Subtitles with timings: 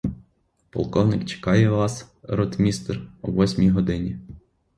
[0.71, 4.19] Полковник чекає вас, ротмістр, о восьмій годині.